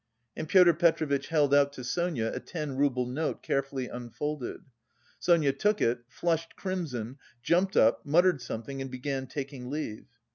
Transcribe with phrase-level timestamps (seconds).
[0.35, 4.61] And Pyotr Petrovitch held out to Sonia a ten rouble note carefully unfolded.
[5.19, 10.07] Sonia took it, flushed crimson, jumped up, muttered something and began taking leave.